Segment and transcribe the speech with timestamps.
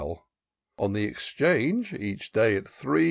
[0.01, 0.19] S9l
[0.79, 2.99] On the Exchange^ each day at three.